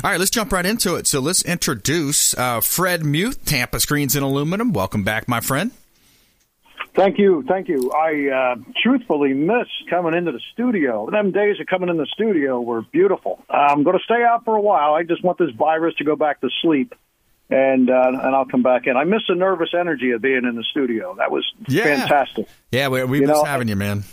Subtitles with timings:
[0.04, 1.06] All right, let's jump right into it.
[1.06, 4.74] So let's introduce uh, Fred Muth, Tampa Screens and Aluminum.
[4.74, 5.70] Welcome back, my friend.
[6.94, 7.92] Thank you, thank you.
[7.92, 11.10] I uh, truthfully miss coming into the studio.
[11.10, 13.44] Them days of coming in the studio were beautiful.
[13.50, 14.94] I'm going to stay out for a while.
[14.94, 16.94] I just want this virus to go back to sleep,
[17.50, 18.98] and uh, and I'll come back in.
[18.98, 21.16] I miss the nervous energy of being in the studio.
[21.16, 21.84] That was yeah.
[21.84, 22.48] fantastic.
[22.72, 24.04] Yeah, we, we miss know, having you, man.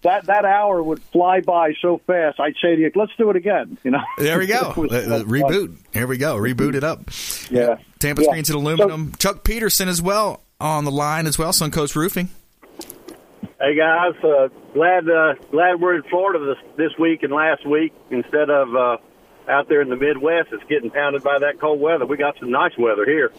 [0.00, 2.40] That that hour would fly by so fast.
[2.40, 4.02] I'd say to you, "Let's do it again." You know.
[4.16, 4.72] There we go.
[4.76, 5.76] Reboot.
[5.92, 6.36] Here we go.
[6.36, 7.10] Reboot it up.
[7.50, 7.76] Yeah.
[7.98, 8.28] Tampa yeah.
[8.28, 9.12] Screens and Aluminum.
[9.12, 12.28] So, Chuck Peterson as well on the line as well, Suncoast Roofing.
[13.60, 17.94] Hey guys, uh, glad uh, glad we're in Florida this this week and last week
[18.10, 18.96] instead of uh,
[19.48, 20.48] out there in the Midwest.
[20.52, 22.04] It's getting pounded by that cold weather.
[22.04, 23.32] We got some nice weather here.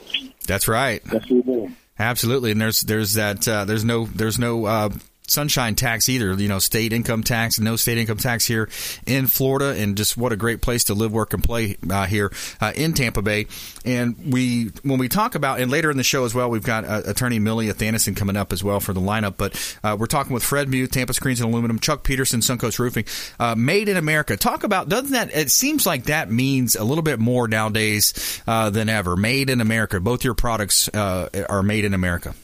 [0.47, 1.03] That's right.
[1.27, 1.71] Do.
[1.99, 4.89] Absolutely, and there's there's that uh, there's no there's no uh,
[5.27, 6.33] sunshine tax either.
[6.33, 8.69] You know, state income tax, no state income tax here
[9.05, 12.31] in Florida, and just what a great place to live, work, and play uh, here
[12.61, 13.47] uh, in Tampa Bay.
[13.83, 16.85] And we, when we talk about, and later in the show as well, we've got
[16.85, 19.37] uh, attorney Millie Athanason coming up as well for the lineup.
[19.37, 23.05] But uh, we're talking with Fred Muth, Tampa Screens and Aluminum, Chuck Peterson, Suncoast Roofing,
[23.39, 24.37] uh, made in America.
[24.37, 25.35] Talk about doesn't that?
[25.35, 29.15] It seems like that means a little bit more nowadays uh, than ever.
[29.15, 29.99] Made in America.
[29.99, 32.35] Both your products are made in America.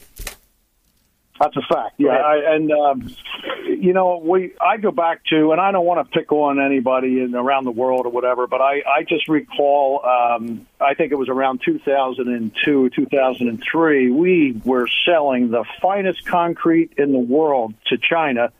[1.42, 1.94] That's a fact.
[1.98, 3.16] Yeah, I, and um,
[3.66, 7.20] you know, we I go back to, and I don't want to pick on anybody
[7.20, 11.16] in around the world or whatever, but I I just recall, um, I think it
[11.16, 18.52] was around 2002, 2003, we were selling the finest concrete in the world to China,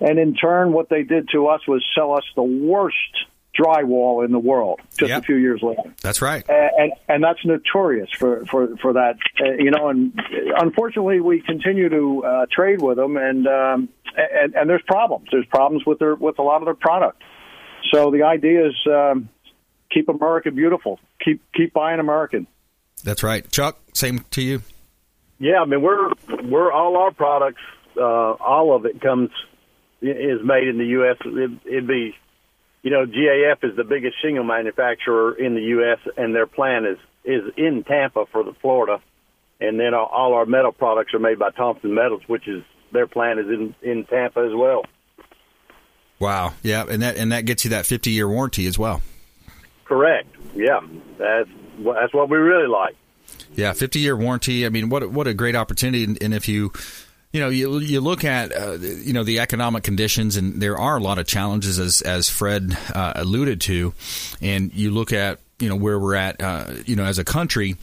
[0.00, 3.26] and in turn, what they did to us was sell us the worst
[3.58, 5.22] drywall in the world just yep.
[5.22, 5.92] a few years later.
[6.00, 6.44] That's right.
[6.48, 10.18] And, and, and that's notorious for, for, for that, uh, you know, and
[10.58, 15.28] unfortunately we continue to uh, trade with them and, um, and, and there's problems.
[15.30, 17.22] There's problems with their, with a lot of their product.
[17.92, 19.28] So the idea is, um,
[19.90, 20.98] keep America beautiful.
[21.22, 22.46] Keep, keep buying American.
[23.04, 23.50] That's right.
[23.50, 24.62] Chuck, same to you.
[25.38, 25.60] Yeah.
[25.60, 26.10] I mean, we're,
[26.44, 27.60] we're all our products,
[27.98, 29.30] uh, all of it comes,
[30.00, 31.16] is made in the U.S.
[31.24, 32.14] It, it'd be
[32.82, 35.98] you know, GAF is the biggest shingle manufacturer in the U.S.
[36.16, 39.00] and their plant is is in Tampa for the Florida,
[39.60, 43.06] and then all, all our metal products are made by Thompson Metals, which is their
[43.06, 44.82] plant is in in Tampa as well.
[46.18, 46.54] Wow.
[46.62, 49.02] Yeah, and that and that gets you that 50 year warranty as well.
[49.84, 50.28] Correct.
[50.54, 50.80] Yeah,
[51.18, 51.48] that's
[51.84, 52.96] that's what we really like.
[53.54, 54.66] Yeah, 50 year warranty.
[54.66, 56.04] I mean, what what a great opportunity.
[56.04, 56.72] And, and if you
[57.32, 60.98] you know, you you look at uh, you know the economic conditions, and there are
[60.98, 63.94] a lot of challenges, as as Fred uh, alluded to,
[64.40, 67.76] and you look at you know where we're at, uh, you know, as a country.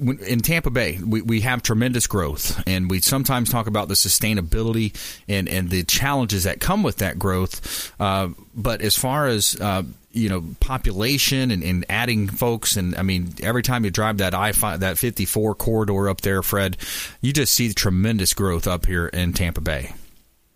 [0.00, 4.94] In Tampa Bay, we, we have tremendous growth, and we sometimes talk about the sustainability
[5.28, 7.92] and, and the challenges that come with that growth.
[8.00, 9.82] Uh, but as far as uh,
[10.14, 14.34] you know population and, and, adding folks and I mean every time you drive that
[14.34, 16.76] I that 54 corridor up there Fred
[17.20, 19.92] you just see tremendous growth up here in Tampa Bay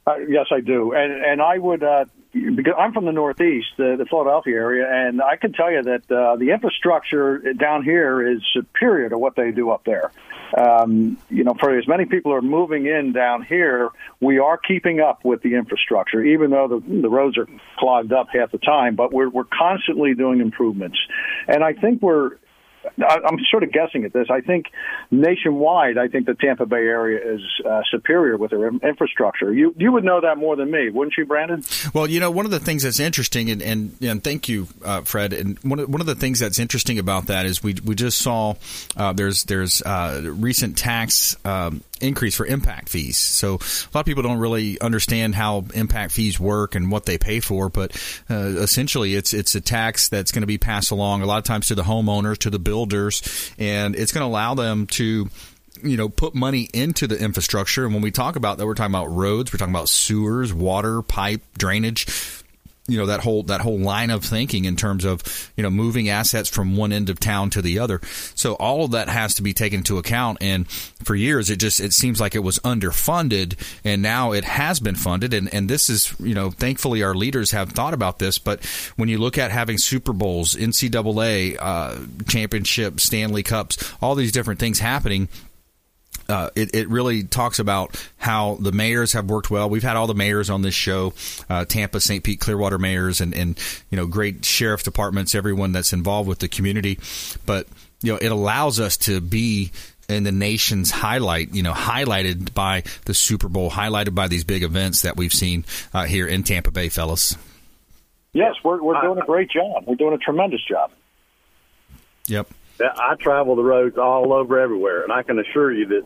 [0.07, 3.97] uh, yes I do and and I would uh, because I'm from the Northeast, uh,
[3.97, 8.43] the Philadelphia area, and I can tell you that uh, the infrastructure down here is
[8.53, 10.13] superior to what they do up there.
[10.57, 13.91] Um, you know, for as many people are moving in down here,
[14.21, 17.47] we are keeping up with the infrastructure, even though the, the roads are
[17.79, 18.95] clogged up half the time.
[18.95, 20.99] But we're we're constantly doing improvements,
[21.47, 22.37] and I think we're
[22.97, 24.29] I'm sort of guessing at this.
[24.31, 24.67] I think
[25.11, 29.53] nationwide, I think the Tampa Bay area is uh, superior with their infrastructure.
[29.53, 31.63] You you would know that more than me, wouldn't you, Brandon?
[31.95, 35.03] Well, you know, one of the things that's interesting, and and, and thank you, uh,
[35.03, 35.33] Fred.
[35.33, 38.19] And one of, one of the things that's interesting about that is we we just
[38.19, 38.55] saw
[38.97, 43.19] uh, there's there's uh, recent tax um, increase for impact fees.
[43.19, 47.19] So a lot of people don't really understand how impact fees work and what they
[47.19, 47.93] pay for, but
[48.31, 51.45] uh, essentially it's it's a tax that's going to be passed along a lot of
[51.45, 52.78] times to the homeowners, to the builders,
[53.59, 55.29] and it's going to allow them to
[55.83, 57.85] you know put money into the infrastructure.
[57.85, 61.03] And when we talk about that we're talking about roads we're talking about sewers water
[61.03, 62.07] pipe drainage
[62.89, 66.09] you know that whole that whole line of thinking in terms of you know moving
[66.09, 68.01] assets from one end of town to the other.
[68.35, 70.39] So all of that has to be taken into account.
[70.41, 73.55] And for years, it just it seems like it was underfunded,
[73.85, 75.35] and now it has been funded.
[75.35, 78.39] And and this is you know thankfully our leaders have thought about this.
[78.39, 78.65] But
[78.97, 84.61] when you look at having Super Bowls, NCAA uh, championship, Stanley Cups, all these different
[84.61, 85.29] things happening
[86.29, 89.71] uh, it, it really talks about how the mayors have worked well.
[89.71, 91.15] We've had all the mayors on this show,
[91.49, 92.23] uh, Tampa, St.
[92.23, 93.59] Pete, Clearwater mayors, and, and
[93.91, 96.99] you know great sheriff departments, everyone that's involved with the community.
[97.47, 97.67] But
[98.03, 99.73] you know it allows us to be
[100.09, 104.63] in the nation's highlight, you know, highlighted by the Super Bowl, highlighted by these big
[104.63, 107.37] events that we've seen uh, here in Tampa Bay, fellas.
[108.33, 109.85] Yes, we're we're doing a great job.
[109.87, 110.91] We're doing a tremendous job.
[112.27, 112.49] Yep.
[112.81, 116.05] I travel the roads all over everywhere, and I can assure you that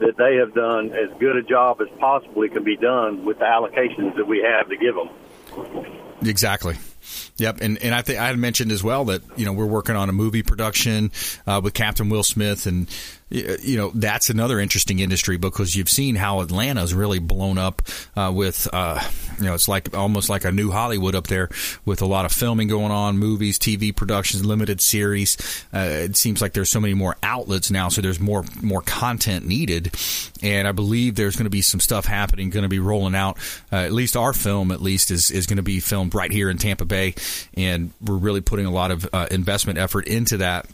[0.00, 3.44] that they have done as good a job as possibly can be done with the
[3.44, 5.08] allocations that we have to give them.
[6.22, 6.76] Exactly.
[7.36, 9.96] Yep, and and I think I had mentioned as well that you know we're working
[9.96, 11.10] on a movie production
[11.46, 12.88] uh, with Captain Will Smith, and
[13.32, 17.80] you know that's another interesting industry because you've seen how Atlanta's really blown up
[18.14, 19.00] uh, with uh,
[19.38, 21.48] you know it's like almost like a new Hollywood up there
[21.86, 25.64] with a lot of filming going on, movies, TV productions, limited series.
[25.72, 29.46] Uh, it seems like there's so many more outlets now, so there's more more content
[29.46, 29.94] needed,
[30.42, 33.38] and I believe there's going to be some stuff happening, going to be rolling out.
[33.72, 36.50] Uh, at least our film, at least, is is going to be filmed right here
[36.50, 37.14] in Tampa Bay,
[37.54, 40.66] and we're really putting a lot of uh, investment effort into that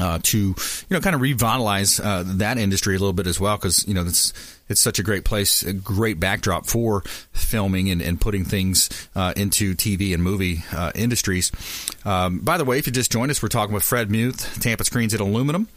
[0.00, 0.54] uh, to you
[0.90, 4.02] know kind of revitalize uh, that industry a little bit as well because you know
[4.02, 4.32] it's
[4.68, 9.34] it's such a great place, a great backdrop for filming and, and putting things uh,
[9.36, 11.52] into TV and movie uh, industries.
[12.04, 14.84] Um, by the way, if you just joined us, we're talking with Fred Muth, Tampa
[14.84, 15.68] Screens and Aluminum.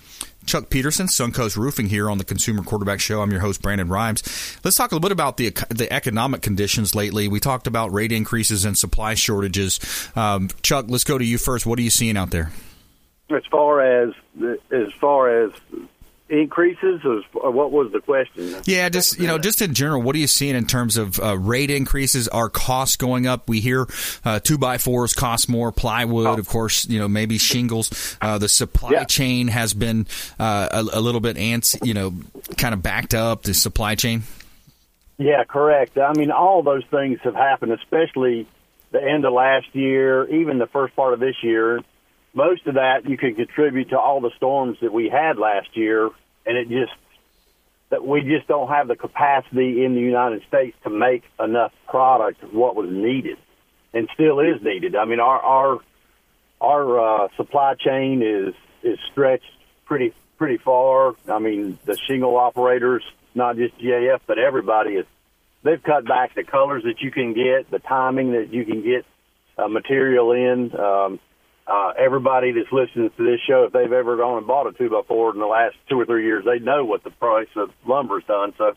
[0.46, 3.22] Chuck Peterson, Suncoast Roofing here on the Consumer Quarterback Show.
[3.22, 4.24] I'm your host, Brandon Rhymes.
[4.64, 7.28] Let's talk a little bit about the the economic conditions lately.
[7.28, 9.80] We talked about rate increases and supply shortages.
[10.16, 11.66] Um, Chuck, let's go to you first.
[11.66, 12.52] What are you seeing out there?
[13.30, 14.14] as far as
[14.72, 15.52] as far as
[16.27, 17.01] increases
[17.34, 18.55] or what was the question?
[18.65, 21.38] Yeah just you know just in general what are you seeing in terms of uh,
[21.38, 22.27] rate increases?
[22.27, 23.48] Are costs going up?
[23.48, 23.88] We hear
[24.24, 25.72] uh, two by fours cost more.
[25.72, 26.38] Plywood oh.
[26.38, 28.17] of course you know maybe shingles.
[28.22, 29.03] Uh, the supply yeah.
[29.03, 30.08] chain has been
[30.39, 32.13] uh, a, a, little bit ants you know
[32.58, 34.24] kind of backed up the supply chain.
[35.17, 35.98] Yeah correct.
[35.98, 38.48] I mean all those things have happened especially
[38.91, 41.82] the end of last year even the first part of this year
[42.36, 46.10] most of that you could contribute to all the storms that we had last year,
[46.46, 46.94] and it just
[47.89, 52.44] that we just don't have the capacity in the United States to make enough product
[52.44, 53.38] of what was needed,
[53.94, 54.96] and still is needed.
[54.96, 55.80] I mean, our our
[56.60, 59.46] our uh, supply chain is is stretched
[59.86, 61.15] pretty pretty far.
[61.32, 65.06] I mean, the shingle operators, not just GAF, but everybody is.
[65.63, 69.06] They've cut back the colors that you can get, the timing that you can get
[69.58, 70.77] uh, material in.
[70.77, 71.20] Um,
[71.67, 74.89] uh, everybody that's listening to this show, if they've ever gone and bought a two
[74.89, 77.72] by four in the last two or three years, they know what the price of
[77.88, 78.53] lumber's done.
[78.57, 78.74] So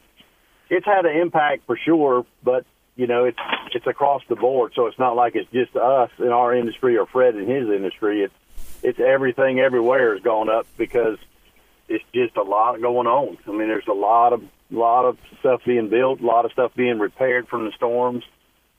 [0.71, 2.65] it's had an impact for sure, but
[2.97, 3.39] you know, it's
[3.75, 4.73] it's across the board.
[4.75, 8.23] So it's not like it's just us in our industry or Fred in his industry.
[8.25, 8.35] It's
[8.83, 11.19] it's everything everywhere has gone up because
[11.89, 13.39] it's just a lot going on.
[13.47, 16.73] I mean, there's a lot of lot of stuff being built, a lot of stuff
[16.75, 18.25] being repaired from the storms,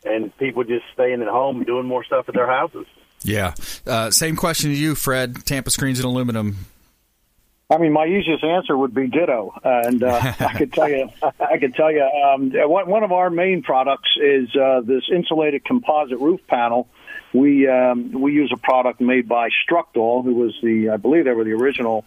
[0.03, 2.85] and people just staying at home doing more stuff at their houses.
[3.23, 3.53] Yeah.
[3.85, 5.45] Uh, same question to you, Fred.
[5.45, 6.57] Tampa Screens and Aluminum.
[7.71, 11.09] I mean, my easiest answer would be ditto, and uh, I could tell you,
[11.39, 16.19] I could tell you, um, one of our main products is uh, this insulated composite
[16.19, 16.87] roof panel.
[17.31, 21.31] We um, we use a product made by Structall, who was the, I believe, they
[21.31, 22.05] were the original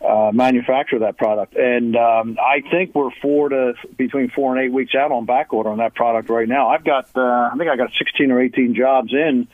[0.00, 4.64] uh, manufacturer of that product, and um, I think we're four to between four and
[4.64, 6.68] eight weeks out on back order on that product right now.
[6.68, 9.48] I've got, uh, I think I got 16 or 18 jobs in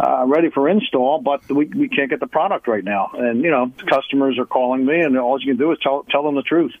[0.00, 3.10] uh, ready for install, but we we can't get the product right now.
[3.14, 6.22] And you know, customers are calling me, and all you can do is tell tell
[6.22, 6.72] them the truth.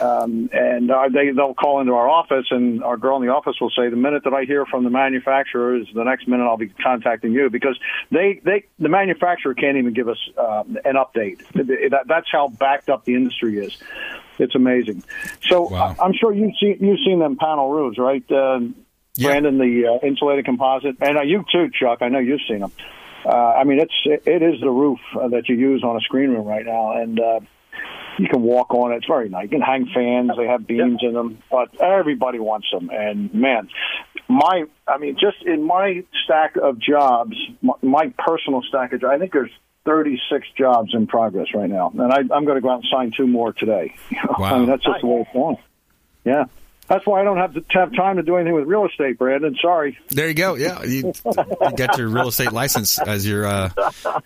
[0.00, 3.56] Um, and uh, they they'll call into our office, and our girl in the office
[3.60, 6.56] will say, "The minute that I hear from the manufacturer is the next minute I'll
[6.56, 7.78] be contacting you," because
[8.10, 11.38] they they the manufacturer can't even give us uh, an update.
[11.54, 13.76] That, that's how backed up the industry is.
[14.38, 15.02] It's amazing.
[15.48, 15.96] So wow.
[15.98, 18.24] I'm sure you've seen you've seen them panel roofs, right?
[18.30, 18.60] Uh,
[19.18, 19.28] yeah.
[19.28, 21.98] Brandon, the uh, insulated composite, and uh, you too, Chuck.
[22.02, 22.72] I know you've seen them.
[23.24, 26.30] Uh, I mean, it's it is the roof uh, that you use on a screen
[26.30, 27.40] room right now, and uh,
[28.18, 28.98] you can walk on it.
[28.98, 29.44] It's very nice.
[29.44, 30.30] You can hang fans.
[30.36, 32.90] They have beams in them, but everybody wants them.
[32.92, 33.68] And man,
[34.28, 39.12] my I mean, just in my stack of jobs, my, my personal stack of jobs,
[39.14, 39.50] I think there's
[39.84, 43.12] 36 jobs in progress right now, and I, I'm going to go out and sign
[43.16, 43.96] two more today.
[44.12, 44.36] Wow.
[44.44, 45.56] I mean, that's just the way it's going.
[46.24, 46.44] Yeah.
[46.88, 49.54] That's why I don't have to have time to do anything with real estate, Brandon.
[49.60, 49.98] Sorry.
[50.08, 50.54] There you go.
[50.54, 53.70] Yeah, you, you got your real estate license as your uh,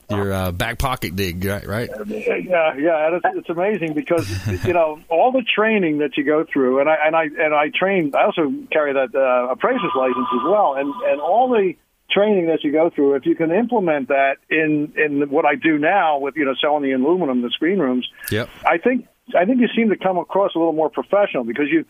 [0.09, 1.67] your uh, back pocket dig, right?
[1.67, 1.91] Right.
[2.07, 3.17] Yeah, yeah.
[3.17, 4.29] It's, it's amazing because
[4.65, 7.71] you know all the training that you go through, and I and I and I
[7.77, 8.13] train.
[8.15, 11.75] I also carry that uh, appraiser's license as well, and and all the
[12.13, 15.79] training that you go through, if you can implement that in in what I do
[15.79, 18.49] now with you know selling the aluminum, the screen rooms, yep.
[18.65, 21.85] I think I think you seem to come across a little more professional because you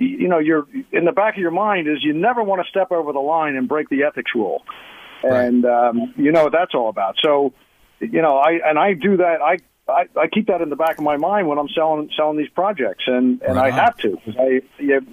[0.00, 2.90] you know, you're in the back of your mind is you never want to step
[2.90, 4.62] over the line and break the ethics rule,
[5.22, 5.44] right.
[5.44, 7.16] and um, you know what that's all about.
[7.22, 7.52] So,
[8.00, 9.42] you know, I and I do that.
[9.42, 12.38] I, I I keep that in the back of my mind when I'm selling selling
[12.38, 14.18] these projects, and and right I have to.
[14.38, 14.62] I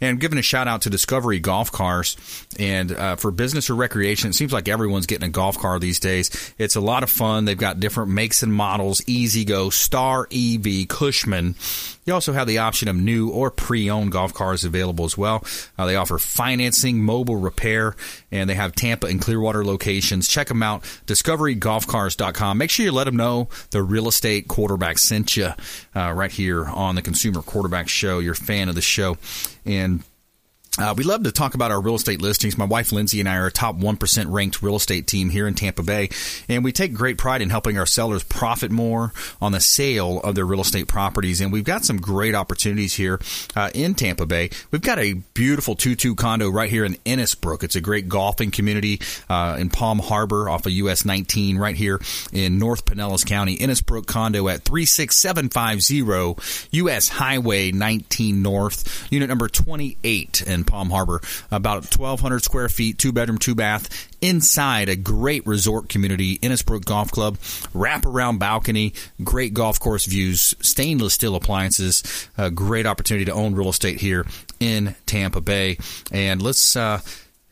[0.00, 2.16] And giving a shout out to Discovery Golf Cars.
[2.58, 6.00] And uh, for business or recreation, it seems like everyone's getting a golf car these
[6.00, 6.54] days.
[6.58, 7.44] It's a lot of fun.
[7.44, 11.54] They've got different makes and models E-Z-GO, Star EV, Cushman.
[12.04, 15.44] You also have the option of new or pre owned golf cars available as well.
[15.78, 17.94] Uh, they offer financing, mobile repair,
[18.32, 20.26] and they have Tampa and Clearwater locations.
[20.26, 22.58] Check them out, discoverygolfcars.com.
[22.58, 25.50] Make sure you let them know the real estate quarterback sent you
[25.94, 28.18] uh, right here on the Consumer Quarterback Show.
[28.18, 29.11] You're a fan of the show.
[29.64, 30.02] And
[30.78, 32.56] uh, we love to talk about our real estate listings.
[32.56, 35.52] My wife Lindsay and I are a top 1% ranked real estate team here in
[35.52, 36.08] Tampa Bay,
[36.48, 39.12] and we take great pride in helping our sellers profit more
[39.42, 41.42] on the sale of their real estate properties.
[41.42, 43.20] And we've got some great opportunities here
[43.54, 44.48] uh, in Tampa Bay.
[44.70, 47.64] We've got a beautiful 2 2 condo right here in Innisbrook.
[47.64, 52.00] It's a great golfing community uh, in Palm Harbor off of US 19 right here
[52.32, 53.58] in North Pinellas County.
[53.58, 60.44] Innisbrook condo at 36750 US Highway 19 North, unit number 28.
[60.46, 61.20] And Palm Harbor.
[61.50, 67.10] About 1,200 square feet, two bedroom, two bath, inside a great resort community, Innisbrook Golf
[67.10, 67.38] Club,
[67.74, 73.68] wraparound balcony, great golf course views, stainless steel appliances, a great opportunity to own real
[73.68, 74.26] estate here
[74.60, 75.78] in Tampa Bay.
[76.10, 77.00] And let's uh,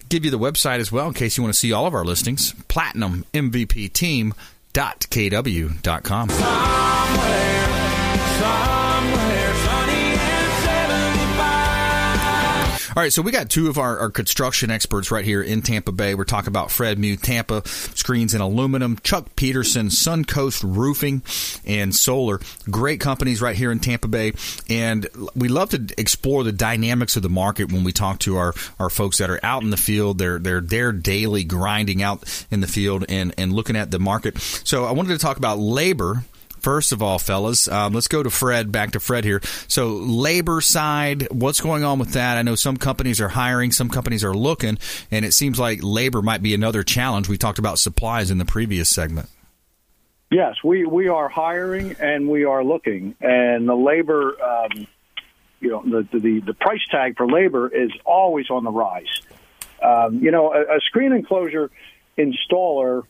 [0.08, 2.04] give you the website as well in case you want to see all of our
[2.04, 2.52] listings.
[2.68, 4.34] Platinum MVP Team.
[4.72, 6.30] KW.com.
[6.30, 7.68] Somewhere,
[8.38, 9.54] somewhere,
[12.96, 15.92] All right, so we got two of our, our, construction experts right here in Tampa
[15.92, 16.16] Bay.
[16.16, 21.22] We're talking about Fred Muth, Tampa Screens and Aluminum, Chuck Peterson, Suncoast Roofing
[21.64, 22.40] and Solar.
[22.68, 24.32] Great companies right here in Tampa Bay.
[24.68, 25.06] And
[25.36, 28.90] we love to explore the dynamics of the market when we talk to our, our
[28.90, 30.18] folks that are out in the field.
[30.18, 34.40] They're, they're, they're daily grinding out in the field and, and looking at the market.
[34.40, 36.24] So I wanted to talk about labor
[36.60, 38.70] First of all, fellas, um, let's go to Fred.
[38.70, 39.40] Back to Fred here.
[39.66, 42.36] So, labor side, what's going on with that?
[42.36, 44.78] I know some companies are hiring, some companies are looking,
[45.10, 47.28] and it seems like labor might be another challenge.
[47.28, 49.28] We talked about supplies in the previous segment.
[50.30, 54.86] Yes, we, we are hiring and we are looking, and the labor, um,
[55.60, 59.22] you know, the, the the price tag for labor is always on the rise.
[59.82, 61.70] Um, you know, a, a screen enclosure
[62.16, 63.04] installer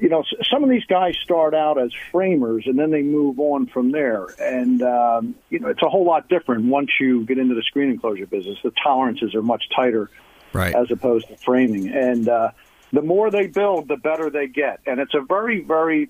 [0.00, 3.66] you know, some of these guys start out as framers and then they move on
[3.66, 4.26] from there.
[4.40, 7.90] And, um, you know, it's a whole lot different once you get into the screen
[7.90, 8.58] enclosure business.
[8.62, 10.10] The tolerances are much tighter
[10.52, 10.74] right.
[10.74, 11.88] as opposed to framing.
[11.88, 12.50] And uh,
[12.92, 14.80] the more they build, the better they get.
[14.86, 16.08] And it's a very, very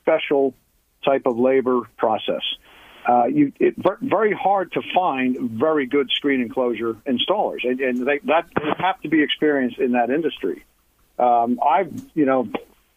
[0.00, 0.54] special
[1.04, 2.42] type of labor process.
[3.06, 8.20] Uh, you it, very hard to find very good screen enclosure installers, and, and they
[8.22, 10.64] that they have to be experienced in that industry.
[11.18, 12.48] Um, I've you know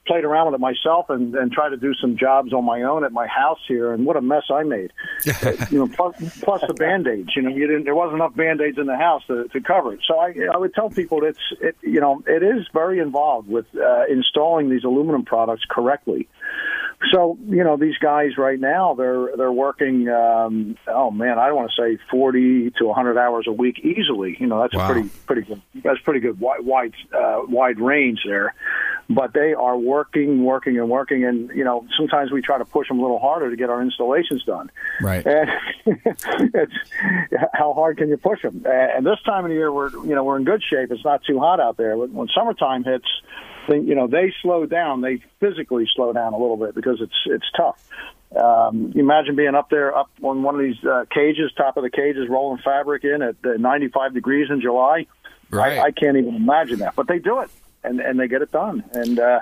[0.05, 3.03] played around with it myself and, and tried to do some jobs on my own
[3.03, 4.91] at my house here, and what a mess I made.
[5.71, 7.35] you know, plus, plus the band aids.
[7.35, 7.83] You know, you didn't.
[7.83, 9.99] There wasn't enough band aids in the house to, to cover it.
[10.07, 13.65] So I, I would tell people it's, it, you know, it is very involved with
[13.75, 16.27] uh, installing these aluminum products correctly.
[17.11, 20.07] So you know these guys right now they're they're working.
[20.09, 24.37] Um, oh man, I don't want to say forty to hundred hours a week easily.
[24.39, 24.89] You know that's wow.
[24.89, 28.53] a pretty pretty good that's pretty good wide wide uh, wide range there.
[29.07, 32.87] But they are working, working, and working, and you know sometimes we try to push
[32.87, 34.71] them a little harder to get our installations done.
[34.99, 35.25] Right.
[35.25, 35.49] And
[35.85, 36.73] it's
[37.53, 38.65] how hard can you push them?
[38.65, 40.91] And this time of the year we're you know we're in good shape.
[40.91, 41.95] It's not too hot out there.
[41.97, 43.07] When summertime hits
[43.69, 45.01] you know they slow down.
[45.01, 47.81] They physically slow down a little bit because it's it's tough.
[48.35, 51.83] Um, you imagine being up there, up on one of these uh, cages, top of
[51.83, 55.07] the cages, rolling fabric in at uh, 95 degrees in July.
[55.49, 55.77] Right.
[55.77, 57.49] I, I can't even imagine that, but they do it,
[57.83, 58.83] and and they get it done.
[58.93, 59.39] And uh,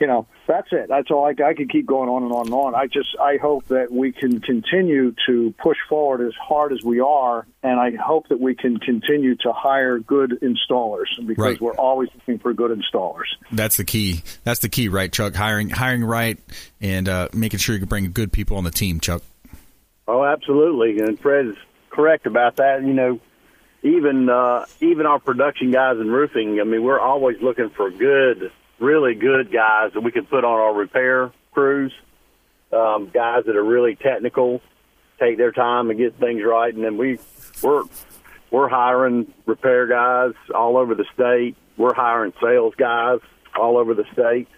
[0.00, 0.86] you know, that's it.
[0.88, 1.26] That's all.
[1.26, 2.74] I, I could keep going on and on and on.
[2.74, 7.00] I just, I hope that we can continue to push forward as hard as we
[7.00, 11.60] are, and I hope that we can continue to hire good installers because right.
[11.60, 13.26] we're always looking for good installers.
[13.52, 14.22] That's the key.
[14.42, 15.34] That's the key, right, Chuck?
[15.34, 16.38] Hiring, hiring right,
[16.80, 19.22] and uh, making sure you can bring good people on the team, Chuck.
[20.08, 21.56] Oh, absolutely, and Fred is
[21.90, 22.80] correct about that.
[22.80, 23.20] You know,
[23.82, 26.58] even uh, even our production guys in roofing.
[26.58, 30.58] I mean, we're always looking for good really good guys that we can put on
[30.60, 31.92] our repair crews,
[32.72, 34.60] um, guys that are really technical.
[35.18, 36.72] take their time and get things right.
[36.72, 37.18] And then we
[37.62, 37.82] we're
[38.50, 41.56] we're hiring repair guys all over the state.
[41.76, 43.20] We're hiring sales guys
[43.58, 44.48] all over the state.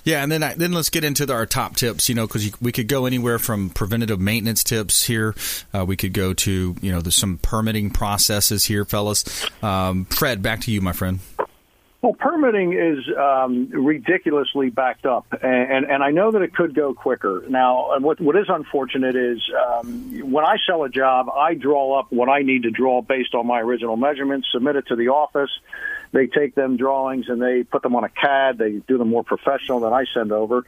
[0.03, 2.09] Yeah, and then I, then let's get into the, our top tips.
[2.09, 5.33] You know, because we could go anywhere from preventative maintenance tips here.
[5.73, 9.23] Uh, we could go to you know there's some permitting processes here, fellas.
[9.63, 11.19] Um, Fred, back to you, my friend.
[12.01, 16.75] Well, permitting is um, ridiculously backed up, and, and, and I know that it could
[16.75, 17.45] go quicker.
[17.47, 22.11] Now, what what is unfortunate is um, when I sell a job, I draw up
[22.11, 25.49] what I need to draw based on my original measurements, submit it to the office.
[26.13, 28.59] They take them drawings and they put them on a CAD.
[28.59, 30.63] They do them more professional than I send over.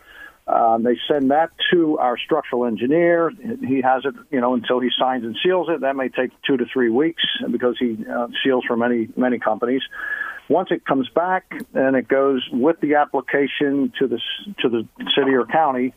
[0.48, 3.32] Um, they send that to our structural engineer.
[3.62, 5.82] He has it, you know, until he signs and seals it.
[5.82, 9.82] That may take two to three weeks because he uh, seals for many many companies.
[10.48, 14.20] Once it comes back and it goes with the application to the
[14.60, 15.94] to the city or county,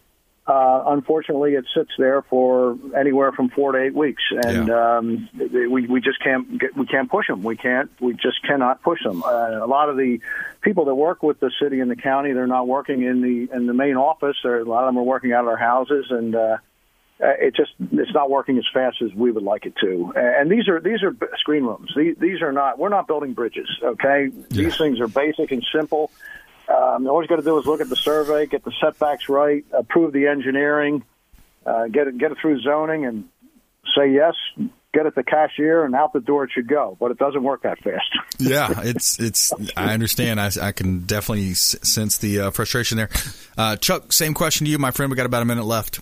[0.48, 4.96] uh, unfortunately, it sits there for anywhere from four to eight weeks, and Yeah.
[4.96, 7.42] um, we we just can't get, we can't push them.
[7.42, 9.22] We can't we just cannot push them.
[9.22, 10.20] Uh, a lot of the
[10.62, 13.66] people that work with the city and the county, they're not working in the in
[13.66, 14.36] the main office.
[14.42, 16.56] They're, a lot of them are working out of their houses, and uh,
[17.20, 20.14] uh, it just it's not working as fast as we would like it to.
[20.16, 21.92] And these are these are screen rooms.
[21.94, 22.78] These, these are not.
[22.78, 23.68] We're not building bridges.
[23.82, 26.10] Okay, these things are basic and simple.
[26.68, 29.64] Um, all you got to do is look at the survey, get the setbacks right,
[29.72, 31.02] approve the engineering,
[31.64, 33.28] uh, get it get it through zoning, and
[33.96, 34.34] say yes.
[34.94, 36.96] Get it to cashier, and out the door it should go.
[36.98, 38.06] But it doesn't work that fast.
[38.40, 39.52] Yeah, it's it's.
[39.76, 40.40] I understand.
[40.40, 43.10] I, I can definitely sense the uh, frustration there.
[43.58, 45.10] Uh, Chuck, same question to you, my friend.
[45.10, 45.98] We got about a minute left.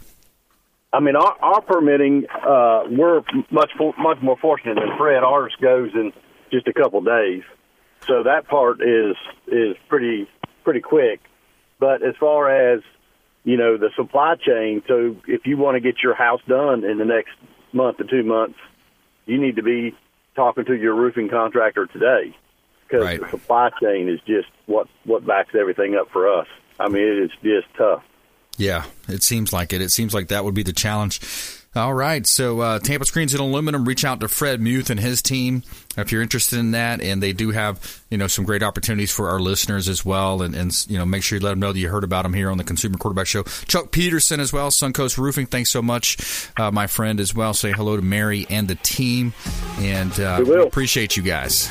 [0.92, 5.22] I mean, our, our permitting, uh, we're much for, much more fortunate than Fred.
[5.22, 6.12] Ours goes in
[6.52, 7.42] just a couple days,
[8.06, 10.28] so that part is is pretty
[10.66, 11.20] pretty quick.
[11.78, 12.82] But as far as
[13.44, 14.82] you know, the supply chain.
[14.88, 17.30] So if you want to get your house done in the next
[17.72, 18.58] month to two months,
[19.24, 19.94] you need to be
[20.34, 22.36] talking to your roofing contractor today
[22.82, 23.20] because Right.
[23.20, 26.48] the supply chain is just what what backs everything up for us.
[26.80, 28.02] I mean, it is just tough.
[28.58, 29.80] Yeah, it seems like it.
[29.80, 31.20] It seems like that would be the challenge.
[31.76, 35.20] All right, so uh, Tampa Screens and Aluminum, reach out to Fred Muth and his
[35.20, 35.62] team
[35.98, 39.28] if you're interested in that, and they do have you know some great opportunities for
[39.28, 41.78] our listeners as well, and, and you know make sure you let them know that
[41.78, 43.42] you heard about them here on the Consumer Quarterback Show.
[43.68, 45.44] Chuck Peterson as well, Suncoast Roofing.
[45.44, 47.52] Thanks so much, uh, my friend as well.
[47.52, 49.34] Say hello to Mary and the team,
[49.78, 50.66] and uh, We will.
[50.66, 51.68] appreciate you guys.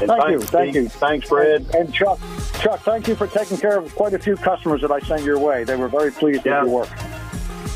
[0.00, 0.82] And Thank thanks, you, thank Steve.
[0.82, 0.88] you.
[0.90, 1.62] Thanks, Fred.
[1.62, 2.20] And, and Chuck,
[2.60, 5.38] Chuck, thank you for taking care of quite a few customers that I sent your
[5.38, 5.64] way.
[5.64, 6.62] They were very pleased Yeah.
[6.62, 6.88] with your work.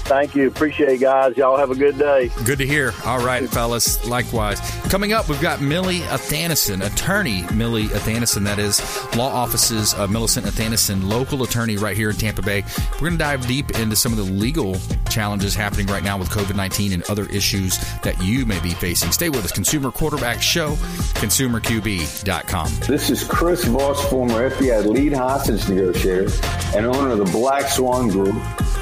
[0.05, 0.49] Thank you.
[0.49, 1.37] Appreciate it, guys.
[1.37, 2.31] Y'all have a good day.
[2.45, 2.93] Good to hear.
[3.07, 4.05] All right, fellas.
[4.07, 4.61] Likewise.
[4.91, 8.81] Coming up, we've got Millie Athanison, attorney Millie Athanison, that is,
[9.17, 12.65] law offices of Millicent Athanison, local attorney right here in Tampa Bay.
[12.95, 14.77] We're going to dive deep into some of the legal
[15.09, 19.13] challenges happening right now with COVID 19 and other issues that you may be facing.
[19.13, 19.53] Stay with us.
[19.53, 20.73] Consumer Quarterback Show,
[21.21, 22.69] consumerqb.com.
[22.87, 26.31] This is Chris Voss, former FBI lead hostage negotiator
[26.77, 28.35] and owner of the Black Swan Group.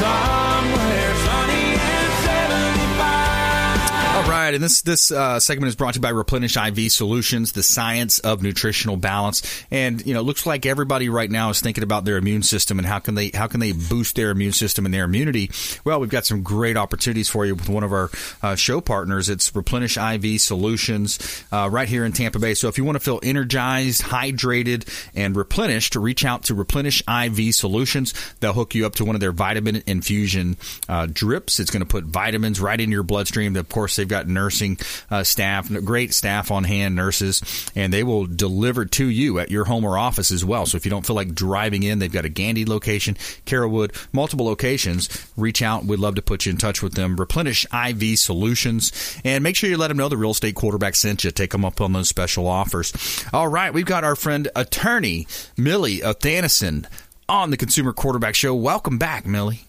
[0.00, 1.43] somewhere
[4.28, 7.62] right, and this this uh, segment is brought to you by Replenish IV Solutions, the
[7.62, 9.42] science of nutritional balance.
[9.70, 12.78] And you know, it looks like everybody right now is thinking about their immune system
[12.78, 15.50] and how can they how can they boost their immune system and their immunity.
[15.84, 18.10] Well, we've got some great opportunities for you with one of our
[18.42, 19.28] uh, show partners.
[19.28, 22.54] It's Replenish IV Solutions uh, right here in Tampa Bay.
[22.54, 27.02] So if you want to feel energized, hydrated, and replenished, to reach out to Replenish
[27.08, 28.14] IV Solutions.
[28.40, 30.56] They'll hook you up to one of their vitamin infusion
[30.88, 31.60] uh, drips.
[31.60, 33.56] It's going to put vitamins right in your bloodstream.
[33.56, 34.78] Of course, they've got nursing
[35.10, 37.42] uh, staff, great staff on hand, nurses,
[37.74, 40.66] and they will deliver to you at your home or office as well.
[40.66, 43.14] So if you don't feel like driving in, they've got a Gandy location,
[43.46, 45.08] Carrollwood, multiple locations.
[45.36, 45.84] Reach out.
[45.84, 47.16] We'd love to put you in touch with them.
[47.16, 51.24] Replenish IV Solutions, and make sure you let them know the real estate quarterback sent
[51.24, 51.30] you.
[51.30, 52.92] Take them up on those special offers.
[53.32, 56.86] All right, we've got our friend attorney Millie Athanason
[57.28, 58.54] on the Consumer Quarterback Show.
[58.54, 59.66] Welcome back, Millie.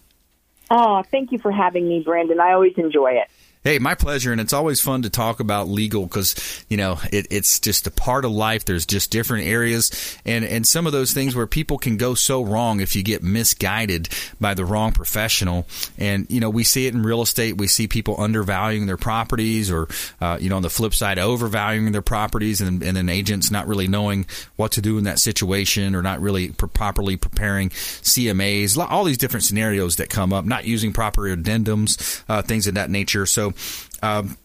[0.70, 2.40] Oh, thank you for having me, Brandon.
[2.40, 3.30] I always enjoy it.
[3.66, 6.36] Hey, my pleasure, and it's always fun to talk about legal because
[6.70, 8.64] you know it, it's just a part of life.
[8.64, 12.44] There's just different areas, and and some of those things where people can go so
[12.44, 14.08] wrong if you get misguided
[14.40, 15.66] by the wrong professional.
[15.98, 17.58] And you know we see it in real estate.
[17.58, 19.88] We see people undervaluing their properties, or
[20.22, 23.66] uh, you know on the flip side, overvaluing their properties, and, and then agents not
[23.68, 28.78] really knowing what to do in that situation, or not really properly preparing CMAs.
[28.78, 32.92] All these different scenarios that come up, not using proper addendums, uh, things of that
[32.92, 33.26] nature.
[33.26, 33.55] So
[34.02, 34.38] um,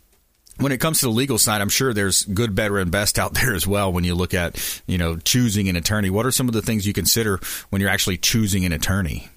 [0.59, 3.35] when it comes to the legal side, I'm sure there's good, better, and best out
[3.40, 3.92] there as well.
[3.92, 6.87] When you look at, you know, choosing an attorney, what are some of the things
[6.87, 9.29] you consider when you're actually choosing an attorney?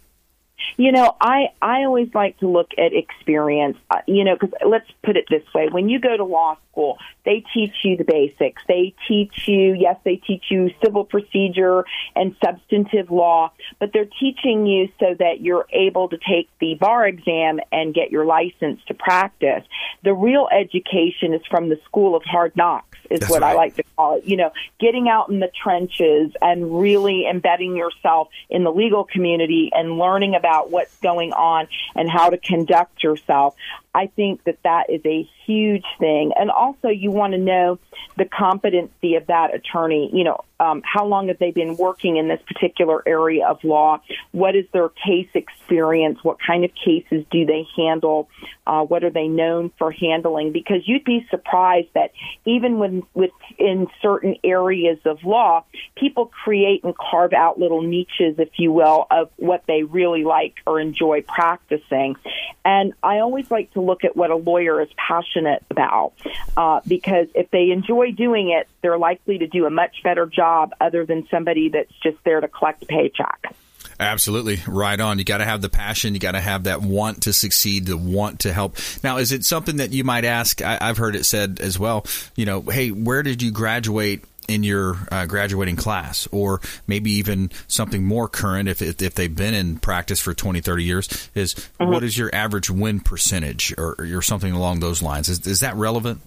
[0.78, 3.78] You know, I I always like to look at experience.
[3.90, 6.98] Uh, you know, because let's put it this way: when you go to law school,
[7.26, 8.62] they teach you the basics.
[8.68, 14.66] They teach you, yes, they teach you civil procedure and substantive law, but they're teaching
[14.66, 18.94] you so that you're able to take the bar exam and get your license to
[18.94, 19.64] practice.
[20.04, 23.52] The real education is from the school of hard knocks is That's what right.
[23.52, 24.26] I like to call it.
[24.26, 29.72] You know, getting out in the trenches and really embedding yourself in the legal community
[29.74, 33.56] and learning about what's going on and how to conduct yourself.
[33.94, 36.32] I think that that is a huge thing.
[36.38, 37.80] And also, you want to know
[38.18, 40.10] the competency of that attorney.
[40.14, 44.02] You know, um, how long have they been working in this particular area of law?
[44.32, 46.24] What is their case experience?
[46.24, 48.30] What kind of cases do they handle?
[48.66, 50.52] Uh, what are they known for handling?
[50.52, 52.12] Because you'd be surprised that
[52.46, 58.50] even when within certain areas of law, people create and carve out little niches, if
[58.58, 62.16] you will, of what they really like or enjoy practicing.
[62.64, 66.14] And I always like to look at what a lawyer is passionate about,
[66.58, 70.74] uh, because if they enjoy doing it, they're likely to do a much better job
[70.80, 73.54] other than somebody that's just there to collect a paycheck.
[74.00, 74.60] Absolutely.
[74.68, 75.20] Right on.
[75.20, 76.14] You got to have the passion.
[76.14, 78.78] You got to have that want to succeed, the want to help.
[79.04, 80.62] Now, is it something that you might ask?
[80.62, 84.64] I, have heard it said as well, you know, hey, where did you graduate in
[84.64, 89.54] your uh, graduating class or maybe even something more current if, if, if, they've been
[89.54, 91.92] in practice for 20 30 years is mm-hmm.
[91.92, 95.76] what is your average win percentage or, or something along those lines is, is that
[95.76, 96.22] relevant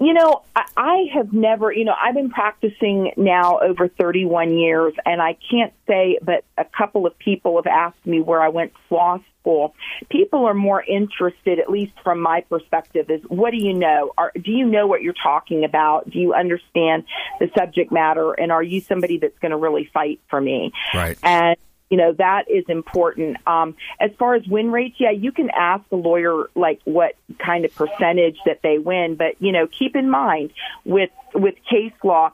[0.00, 4.94] you know, I, I have never, you know, I've been practicing now over 31 years,
[5.04, 8.72] and I can't say, but a couple of people have asked me where I went
[8.72, 9.74] to law school.
[10.10, 14.12] People are more interested, at least from my perspective, is what do you know?
[14.16, 16.08] Are, do you know what you're talking about?
[16.08, 17.04] Do you understand
[17.38, 18.32] the subject matter?
[18.32, 20.72] And are you somebody that's going to really fight for me?
[20.94, 21.18] Right.
[21.22, 21.56] And
[21.90, 25.86] you know that is important um as far as win rates yeah you can ask
[25.90, 30.08] the lawyer like what kind of percentage that they win but you know keep in
[30.08, 30.50] mind
[30.84, 32.32] with with case law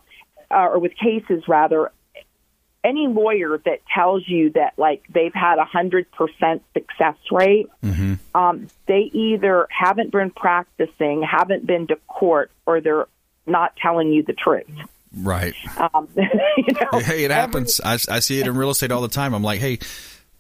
[0.51, 1.91] uh, or with cases rather
[2.85, 8.15] any lawyer that tells you that like they've had a hundred percent success rate mm-hmm.
[8.37, 13.09] um they either haven't been practicing haven't been to court or they're
[13.47, 14.67] not telling you the truth
[15.17, 15.55] Right.
[15.95, 17.81] Um, you know, hey, it happens.
[17.83, 19.35] I, I see it in real estate all the time.
[19.35, 19.79] I'm like, hey,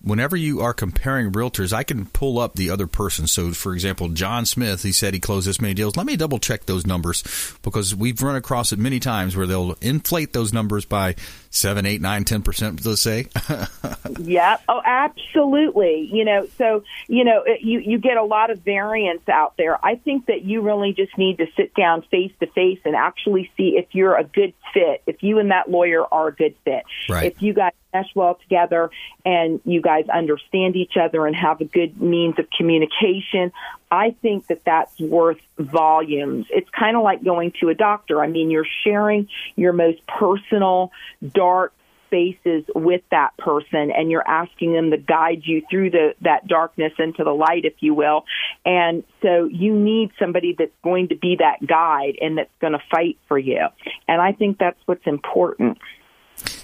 [0.06, 3.26] whenever you are comparing realtors, I can pull up the other person.
[3.26, 5.96] So, for example, John Smith, he said he closed this many deals.
[5.96, 7.24] Let me double check those numbers
[7.62, 11.16] because we've run across it many times where they'll inflate those numbers by
[11.50, 13.26] seven, eight, nine, ten percent, let's say.
[14.20, 14.58] yeah.
[14.68, 16.08] Oh, absolutely.
[16.12, 19.84] You know, so you know, you you get a lot of variance out there.
[19.84, 23.50] I think that you really just need to sit down face to face and actually
[23.56, 25.02] see if you're a good fit.
[25.06, 26.84] If you and that lawyer are a good fit.
[27.08, 27.32] Right.
[27.32, 28.90] If you guys mesh well together
[29.24, 33.52] and you guys understand each other and have a good means of communication.
[33.90, 36.46] I think that that's worth volumes.
[36.50, 38.22] It's kind of like going to a doctor.
[38.22, 40.92] I mean, you're sharing your most personal,
[41.26, 41.72] dark
[42.06, 46.92] spaces with that person and you're asking them to guide you through the that darkness
[46.98, 48.24] into the light if you will
[48.64, 52.82] and so you need somebody that's going to be that guide and that's going to
[52.90, 53.66] fight for you
[54.06, 55.78] and i think that's what's important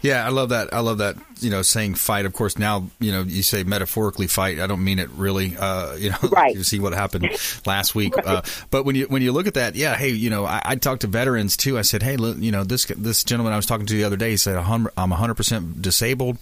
[0.03, 0.73] yeah, I love that.
[0.73, 1.17] I love that.
[1.41, 2.25] You know, saying fight.
[2.25, 4.61] Of course, now you know you say metaphorically fight.
[4.61, 5.57] I don't mean it really.
[5.57, 6.55] Uh, you know, right.
[6.55, 7.29] you see what happened
[7.67, 8.17] last week.
[8.17, 8.27] Right.
[8.27, 10.77] Uh, but when you when you look at that, yeah, hey, you know, I, I
[10.77, 11.79] talked to veterans too.
[11.79, 14.17] I said, hey, look, you know, this this gentleman I was talking to the other
[14.17, 16.39] day, he said, I'm 100 percent disabled,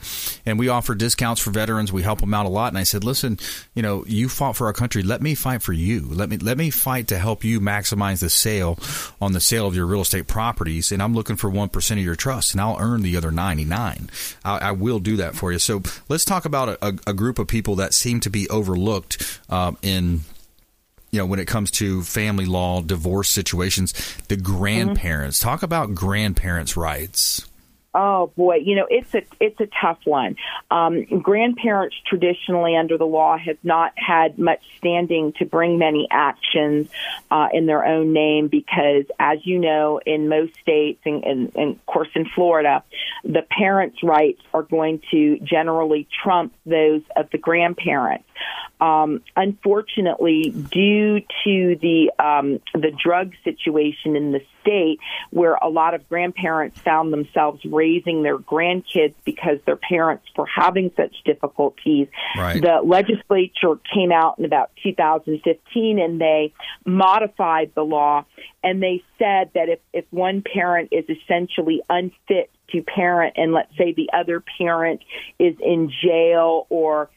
[0.47, 1.93] and we offer discounts for veterans.
[1.93, 2.69] We help them out a lot.
[2.69, 3.39] And I said, listen,
[3.75, 5.03] you know, you fought for our country.
[5.03, 6.07] Let me fight for you.
[6.09, 8.79] Let me let me fight to help you maximize the sale
[9.21, 10.93] on the sale of your real estate properties.
[10.93, 14.09] And I'm looking for one percent of your trust, and I'll earn the other 99.
[14.45, 15.59] I, I, will do that for you.
[15.59, 19.73] So let's talk about a, a, group of people that seem to be overlooked uh,
[19.83, 20.21] in
[21.11, 23.93] you know, when it comes to family law, divorce situations,
[24.29, 25.39] the grandparents.
[25.39, 25.49] Mm-hmm.
[25.49, 27.47] Talk about grandparents' rights.
[27.93, 30.37] Oh boy, you know it's a it's a tough one.
[30.71, 36.89] Um, grandparents traditionally under the law have not had much standing to bring many actions
[37.33, 41.77] uh, in their own name because, as you know, in most states and, and, and
[41.77, 42.85] of course in Florida,
[43.25, 48.25] the parents' rights are going to generally trump those of the grandparents.
[48.81, 54.99] Um, unfortunately, due to the um, the drug situation in the state,
[55.31, 60.91] where a lot of grandparents found themselves raising their grandkids because their parents were having
[60.97, 62.61] such difficulties, right.
[62.61, 66.53] the legislature came out in about 2015 and they
[66.85, 68.25] modified the law
[68.63, 73.77] and they said that if if one parent is essentially unfit to parent and let's
[73.77, 75.01] say the other parent
[75.39, 77.11] is in jail or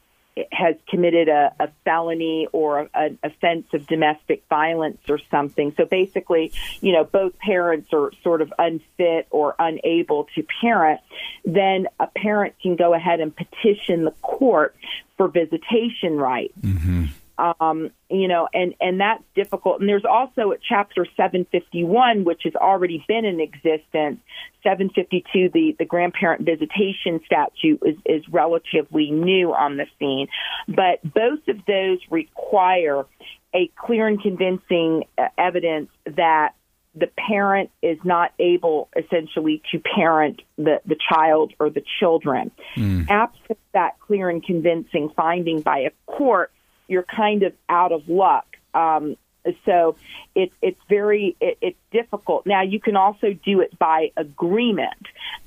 [0.51, 5.73] has committed a, a felony or an offense of domestic violence or something.
[5.77, 11.01] So basically, you know, both parents are sort of unfit or unable to parent,
[11.45, 14.75] then a parent can go ahead and petition the court
[15.17, 16.57] for visitation rights.
[16.61, 17.05] Mm-hmm.
[17.37, 19.79] Um, you know, and and that's difficult.
[19.79, 24.19] And there's also at Chapter 751, which has already been in existence.
[24.63, 30.27] 752, the the grandparent visitation statute, is is relatively new on the scene,
[30.67, 33.05] but both of those require
[33.53, 36.53] a clear and convincing uh, evidence that
[36.95, 42.51] the parent is not able essentially to parent the, the child or the children.
[42.75, 43.09] Mm.
[43.09, 46.51] Absent that clear and convincing finding by a court,
[46.87, 48.45] you're kind of out of luck.
[48.73, 49.17] Um,
[49.65, 49.95] so
[50.35, 52.45] it's it's very it, it's difficult.
[52.45, 54.93] Now you can also do it by agreement.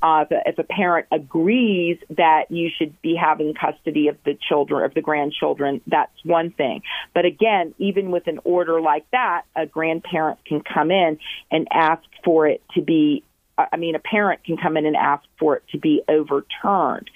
[0.02, 4.38] Uh, if, a, if a parent agrees that you should be having custody of the
[4.48, 6.82] children of the grandchildren, that's one thing.
[7.14, 11.18] But again, even with an order like that, a grandparent can come in
[11.50, 13.22] and ask for it to be.
[13.58, 17.08] I mean, a parent can come in and ask for it to be overturned.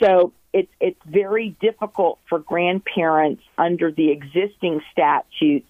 [0.00, 5.68] So it's it's very difficult for grandparents under the existing statutes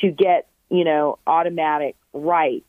[0.00, 2.64] to get you know automatic rights.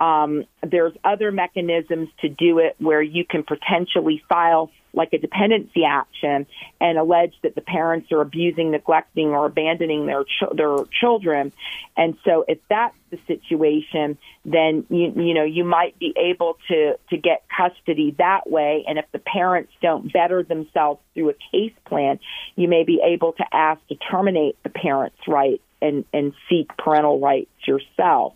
[0.00, 5.84] Um, there's other mechanisms to do it where you can potentially file like a dependency
[5.84, 6.44] action
[6.80, 11.52] and allege that the parents are abusing, neglecting, or abandoning their ch- their children.
[11.96, 16.98] And so, if that's the situation, then you you know you might be able to
[17.10, 18.84] to get custody that way.
[18.88, 22.18] And if the parents don't better themselves through a case plan,
[22.56, 27.20] you may be able to ask to terminate the parents' rights and and seek parental
[27.20, 28.34] rights yourself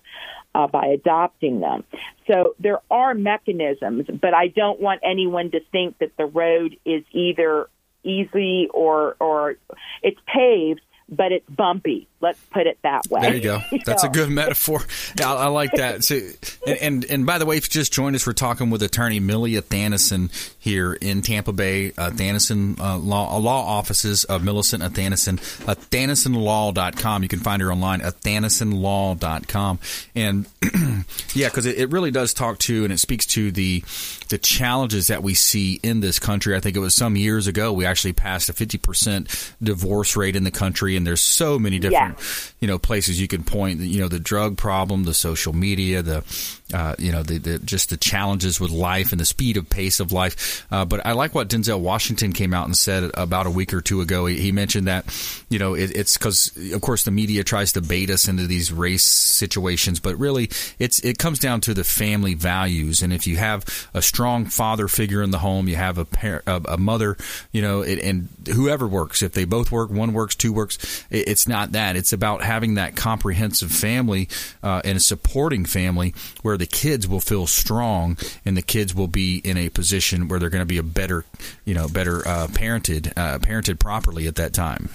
[0.54, 1.84] uh, by adopting them.
[2.26, 7.04] So there are mechanisms, but I don't want anyone to think that the road is
[7.12, 7.68] either
[8.04, 9.56] easy or or
[10.02, 10.80] it's paved
[11.12, 12.08] but it's bumpy.
[12.20, 13.20] Let's put it that way.
[13.20, 13.60] There you go.
[13.84, 14.80] That's a good metaphor.
[15.20, 16.04] I, I like that.
[16.04, 16.20] So,
[16.66, 19.20] and, and, and by the way, if you just joined us, we're talking with attorney
[19.20, 24.82] Millie Athanason here in Tampa Bay, uh, Athanason uh, law, uh, law offices of Millicent
[24.82, 27.22] Athanason, uh, AthanasonLaw.com.
[27.22, 29.78] You can find her online at AthanasonLaw.com.
[30.14, 30.46] And
[31.34, 33.82] yeah, because it, it really does talk to and it speaks to the
[34.28, 36.56] the challenges that we see in this country.
[36.56, 40.44] I think it was some years ago we actually passed a 50% divorce rate in
[40.44, 42.24] the country, and there's so many different yeah.
[42.60, 43.80] you know places you can point.
[43.80, 46.24] You know, the drug problem, the social media, the
[46.72, 50.00] uh, you know, the, the, just the challenges with life and the speed of pace
[50.00, 50.66] of life.
[50.70, 53.80] Uh, but I like what Denzel Washington came out and said about a week or
[53.80, 54.26] two ago.
[54.26, 55.04] He, he mentioned that,
[55.48, 58.72] you know, it, it's because, of course, the media tries to bait us into these
[58.72, 63.02] race situations, but really, it's it comes down to the family values.
[63.02, 63.64] And if you have
[63.94, 67.16] a strong father figure in the home, you have a par- a, a mother,
[67.52, 71.28] you know, it, and whoever works, if they both work, one works, two works, it,
[71.28, 71.96] it's not that.
[71.96, 74.28] It's about having that comprehensive family
[74.62, 79.08] uh, and a supporting family where the kids will feel strong and the kids will
[79.08, 81.24] be in a position where they're going to be a better,
[81.64, 84.88] you know, better uh, parented, uh, parented properly at that time.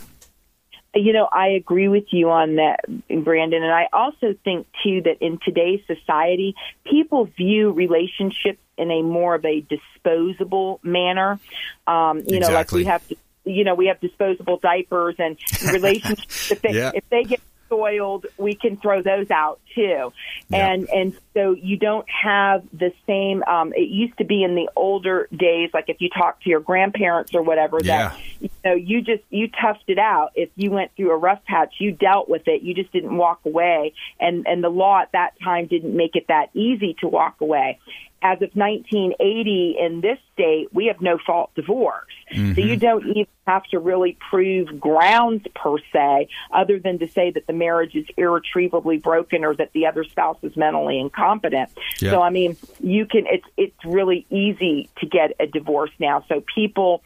[0.95, 2.85] You know, I agree with you on that,
[3.21, 3.61] Brandon.
[3.61, 6.55] And I also think, too, that in today's society,
[6.85, 11.37] people view relationships in a more of a disposable manner.
[11.85, 12.39] Um, you exactly.
[12.39, 15.37] know, like we have, to you know, we have disposable diapers and
[15.73, 16.49] relationships.
[16.49, 16.91] if, they, yeah.
[16.95, 20.13] if they get soiled, we can throw those out too.
[20.49, 20.71] Yeah.
[20.71, 23.43] And and so you don't have the same.
[23.43, 26.59] Um, it used to be in the older days, like if you talk to your
[26.59, 28.09] grandparents or whatever, yeah.
[28.09, 30.31] that you know you just you toughed it out.
[30.35, 32.61] If you went through a rough patch, you dealt with it.
[32.61, 33.93] You just didn't walk away.
[34.19, 37.79] And and the law at that time didn't make it that easy to walk away
[38.21, 42.05] as of 1980 in this state, we have no fault divorce.
[42.31, 42.53] Mm-hmm.
[42.53, 47.31] So you don't even have to really prove grounds per se, other than to say
[47.31, 51.69] that the marriage is irretrievably broken or that the other spouse is mentally incompetent.
[51.99, 52.11] Yeah.
[52.11, 53.25] So I mean, you can.
[53.27, 56.23] It's it's really easy to get a divorce now.
[56.27, 57.03] So people.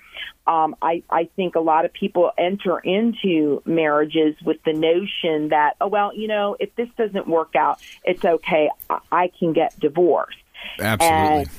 [0.48, 5.76] Um, I, I think a lot of people enter into marriages with the notion that,
[5.80, 8.70] oh, well, you know, if this doesn't work out, it's okay.
[8.90, 10.38] I, I can get divorced.
[10.80, 11.40] Absolutely.
[11.40, 11.50] And,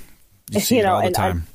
[0.50, 1.46] you see you know, all the time.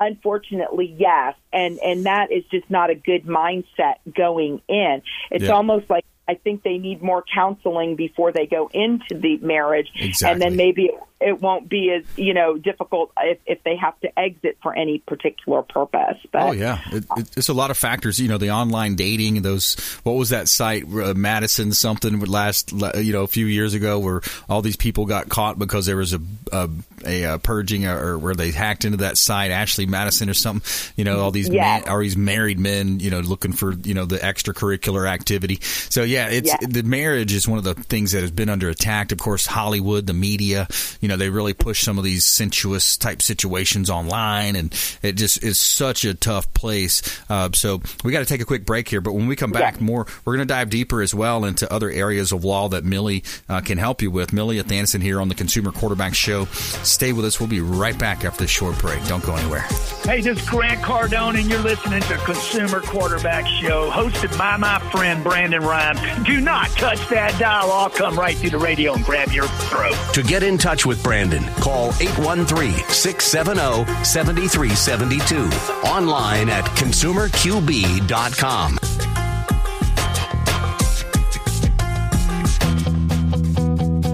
[0.00, 5.02] unfortunately, yes, and and that is just not a good mindset going in.
[5.30, 5.50] It's yeah.
[5.50, 10.32] almost like I think they need more counseling before they go into the marriage, exactly.
[10.32, 10.90] and then maybe
[11.20, 14.98] it won't be as you know difficult if, if they have to exit for any
[14.98, 16.18] particular purpose.
[16.30, 18.20] But, oh yeah, it, it, it's a lot of factors.
[18.20, 23.12] You know, the online dating, those what was that site, uh, Madison something last you
[23.12, 26.20] know a few years ago, where all these people got caught because there was a
[26.52, 26.70] a,
[27.04, 30.94] a, a purging or, or, where they hacked into that site, Ashley Madison or something.
[30.96, 34.04] You know, all these men, all these married men, you know, looking for you know
[34.04, 35.58] the extracurricular activity.
[35.62, 39.10] So yeah, it's the marriage is one of the things that has been under attack.
[39.10, 40.68] Of course, Hollywood, the media.
[41.00, 45.12] You you know, they really push some of these sensuous type situations online, and it
[45.12, 47.00] just is such a tough place.
[47.30, 49.76] Uh, so we got to take a quick break here, but when we come back,
[49.76, 49.84] yeah.
[49.84, 53.24] more we're going to dive deeper as well into other areas of law that Millie
[53.48, 54.34] uh, can help you with.
[54.34, 56.44] Millie Athanason here on the Consumer Quarterback Show.
[56.44, 57.40] Stay with us.
[57.40, 59.02] We'll be right back after this short break.
[59.06, 59.64] Don't go anywhere.
[60.04, 64.78] Hey, this is Grant Cardone, and you're listening to Consumer Quarterback Show, hosted by my
[64.90, 66.00] friend Brandon Rhymes.
[66.26, 67.72] Do not touch that dial.
[67.72, 69.96] I'll come right through the radio and grab your throat.
[70.12, 75.70] To get in touch with Brandon, call 813 670 7372.
[75.84, 79.17] Online at consumerqb.com.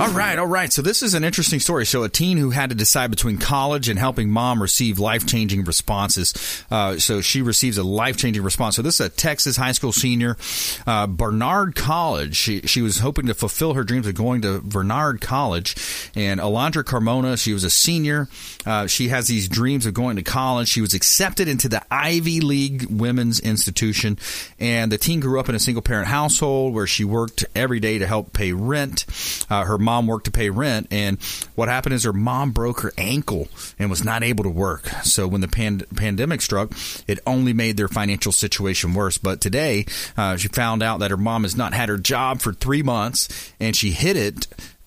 [0.00, 0.72] All right, all right.
[0.72, 1.84] So this is an interesting story.
[1.84, 5.64] So a teen who had to decide between college and helping mom receive life changing
[5.64, 6.64] responses.
[6.70, 8.76] Uh, so she receives a life changing response.
[8.76, 10.38] So this is a Texas high school senior,
[10.86, 12.34] uh, Barnard College.
[12.34, 15.76] She she was hoping to fulfill her dreams of going to Barnard College,
[16.14, 17.38] and Alondra Carmona.
[17.38, 18.26] She was a senior.
[18.64, 20.68] Uh, she has these dreams of going to college.
[20.68, 24.18] She was accepted into the Ivy League Women's Institution,
[24.58, 27.98] and the teen grew up in a single parent household where she worked every day
[27.98, 29.04] to help pay rent.
[29.50, 30.88] Uh, her mom worked to pay rent.
[30.90, 31.20] And
[31.54, 34.88] what happened is her mom broke her ankle and was not able to work.
[35.04, 36.72] So when the pand- pandemic struck,
[37.06, 39.18] it only made their financial situation worse.
[39.18, 39.86] But today,
[40.16, 43.52] uh, she found out that her mom has not had her job for three months
[43.58, 44.46] and she hid it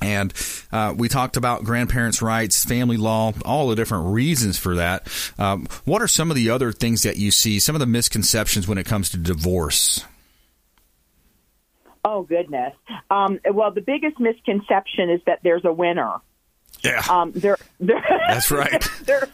[0.02, 0.32] And
[0.72, 5.06] uh, we talked about grandparents' rights, family law, all the different reasons for that.
[5.38, 8.66] Um, what are some of the other things that you see, some of the misconceptions
[8.66, 10.04] when it comes to divorce?
[12.04, 12.74] Oh, goodness.
[13.10, 16.16] Um, well, the biggest misconception is that there's a winner.
[16.82, 17.04] Yeah.
[17.10, 18.82] Um, there, there, That's right.
[19.04, 19.28] there,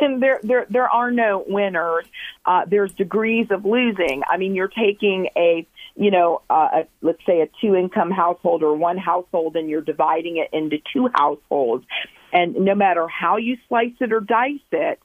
[0.00, 2.04] and there, there, there are no winners.
[2.44, 4.22] Uh, there's degrees of losing.
[4.28, 8.62] I mean, you're taking a you know, uh, a, let's say a two income household
[8.62, 11.84] or one household and you're dividing it into two households.
[12.32, 15.00] And no matter how you slice it or dice it,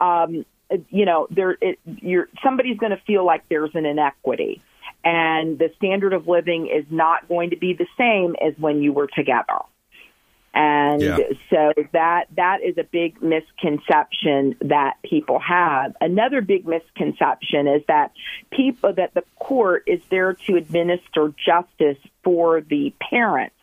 [0.00, 0.44] um,
[0.88, 4.62] you know, there, it, you're, somebody's going to feel like there's an inequity.
[5.04, 8.92] And the standard of living is not going to be the same as when you
[8.92, 9.58] were together.
[10.54, 11.16] And Yeah.
[11.48, 15.96] so that that is a big misconception that people have.
[16.00, 18.12] Another big misconception is that
[18.50, 23.56] people that the court is there to administer justice for the parents.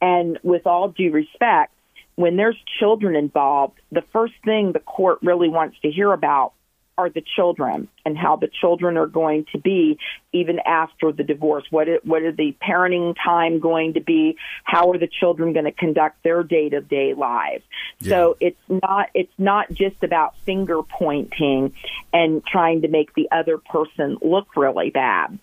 [0.00, 1.74] And with all due respect,
[2.16, 6.52] when there's children involved, the first thing the court really wants to hear about
[6.98, 9.98] are the children and how the children are going to be
[10.32, 11.64] even after the divorce.
[11.70, 14.36] What is, what is the parenting time going to be?
[14.64, 17.64] How are the children going to conduct their day to day lives?
[18.02, 21.74] So it's not it's not just about finger pointing
[22.12, 25.38] and trying to make the other person look really bad.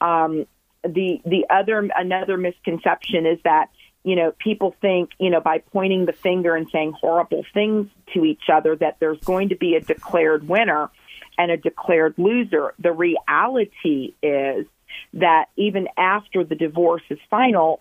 [0.00, 0.46] Um,
[0.82, 3.70] the the other another misconception is that
[4.04, 8.24] you know people think you know by pointing the finger and saying horrible things to
[8.24, 10.90] each other that there's going to be a declared winner
[11.38, 14.66] and a declared loser the reality is
[15.14, 17.80] that even after the divorce is final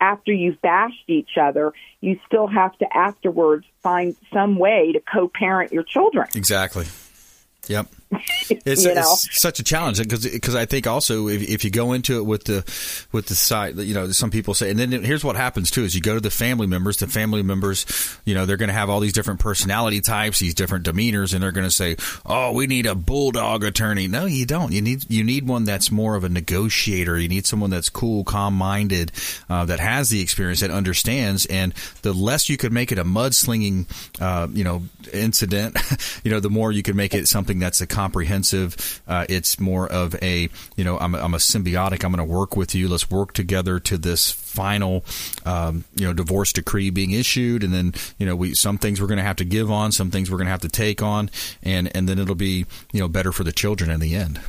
[0.00, 5.72] after you've bashed each other you still have to afterwards find some way to co-parent
[5.72, 6.86] your children Exactly.
[7.68, 7.86] Yep.
[8.50, 9.00] It's, You know?
[9.00, 12.44] it's such a challenge because I think also if, if you go into it with
[12.44, 12.64] the
[13.12, 15.94] with the side you know some people say and then here's what happens too is
[15.94, 17.86] you go to the family members the family members
[18.24, 21.42] you know they're going to have all these different personality types these different demeanors and
[21.42, 24.08] they're going to say oh we need a bulldog attorney.
[24.08, 24.72] No you don't.
[24.72, 27.18] You need you need one that's more of a negotiator.
[27.18, 29.12] You need someone that's cool calm minded
[29.48, 33.04] uh, that has the experience that understands and the less you could make it a
[33.04, 33.86] mudslinging
[34.20, 34.82] uh, you know
[35.12, 35.76] incident
[36.24, 39.02] you know the more you can make it something that's a comprehensive.
[39.08, 42.04] Uh, it's more of a you know I'm a, I'm a symbiotic.
[42.04, 42.86] I'm going to work with you.
[42.86, 45.04] Let's work together to this final
[45.44, 47.64] um, you know divorce decree being issued.
[47.64, 50.12] And then you know we some things we're going to have to give on some
[50.12, 51.28] things we're going to have to take on.
[51.64, 54.40] And and then it'll be you know better for the children in the end.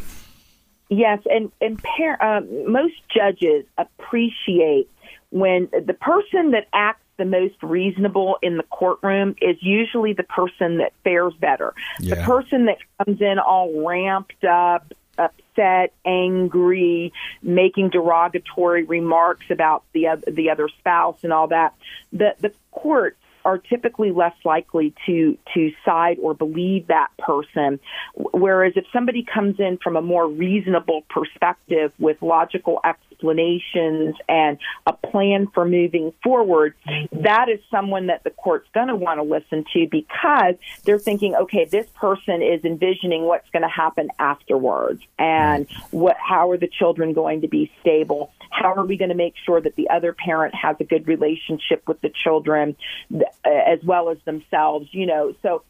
[0.89, 4.91] Yes, and and par- uh, most judges appreciate
[5.32, 10.78] when the person that acts the most reasonable in the courtroom is usually the person
[10.78, 11.76] that fares better.
[11.99, 17.13] The person that comes in all ramped up, upset, angry,
[17.43, 21.76] making derogatory remarks about the the other spouse and all that.
[22.13, 27.80] The the court are typically less likely to to side or believe that person
[28.15, 32.80] whereas if somebody comes in from a more reasonable perspective with logical
[33.20, 36.74] explanations and a plan for moving forward
[37.11, 40.55] that is someone that the court's going to want to listen to because
[40.86, 46.49] they're thinking okay this person is envisioning what's going to happen afterwards and what how
[46.51, 48.32] are the children going to be stable?
[48.49, 51.88] How are we going to make sure that the other parent has a good relationship
[51.88, 52.76] with the children
[53.13, 55.34] uh, as well as themselves you know?
[55.41, 55.63] So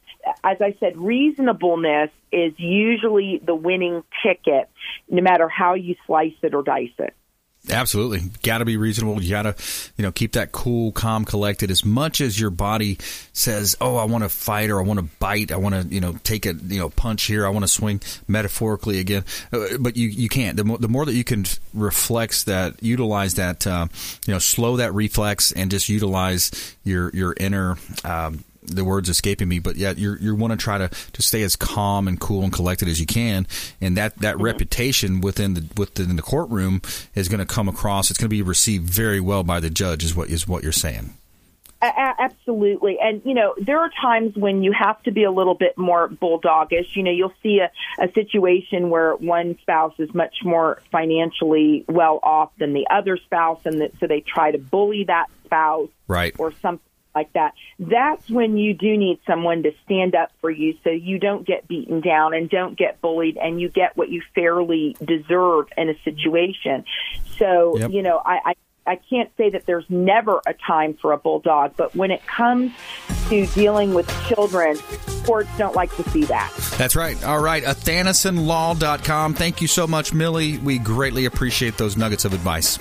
[0.43, 4.69] as i said reasonableness is usually the winning ticket
[5.09, 7.15] no matter how you slice it or dice it
[7.69, 9.21] Absolutely, got to be reasonable.
[9.21, 9.55] You got to,
[9.97, 11.69] you know, keep that cool, calm, collected.
[11.69, 12.97] As much as your body
[13.33, 15.99] says, "Oh, I want to fight," or "I want to bite," "I want to," you
[15.99, 17.45] know, take a, you know, punch here.
[17.45, 20.57] I want to swing metaphorically again, Uh, but you you can't.
[20.57, 23.87] The more, the more that you can reflex that, utilize that, uh,
[24.25, 26.51] you know, slow that reflex and just utilize
[26.85, 27.77] your your inner.
[28.03, 31.43] Um, the words escaping me, but yeah, you you want to try to, to stay
[31.43, 33.47] as calm and cool and collected as you can,
[33.81, 34.43] and that, that mm-hmm.
[34.43, 36.81] reputation within the within the courtroom
[37.15, 38.09] is going to come across.
[38.09, 40.03] It's going to be received very well by the judge.
[40.03, 41.13] Is what is what you're saying?
[41.81, 42.97] A- a- absolutely.
[43.01, 46.09] And, you know, there are times when you have to be a little bit more
[46.09, 46.93] bulldogish.
[46.95, 47.71] You know, you'll see a,
[48.03, 53.61] a situation where one spouse is much more financially well off than the other spouse,
[53.63, 56.35] and that, so they try to bully that spouse Right.
[56.37, 56.88] or something
[57.19, 61.19] like that, that's when you do need someone to stand up for you so you
[61.19, 65.67] don't get beaten down and don't get bullied and you get what you fairly deserve
[65.77, 66.85] in a situation.
[67.37, 67.91] So, Yep.
[67.91, 68.53] you know, I, I
[68.87, 72.71] I can't say that there's never a time for a bulldog, but when it comes
[73.29, 74.77] to dealing with children,
[75.25, 76.51] courts don't like to see that.
[76.75, 77.23] That's right.
[77.23, 77.63] All right.
[77.63, 79.35] AthanasonLaw.com.
[79.35, 80.57] Thank you so much, Millie.
[80.57, 82.79] We greatly appreciate those nuggets of advice.